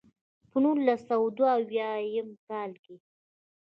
پۀ 0.49 0.57
نولس 0.63 1.01
سوه 1.09 1.27
دوه 1.37 1.49
اويا 1.57 1.89
يم 2.15 2.29
کال 2.47 2.71
کښې 2.83 2.95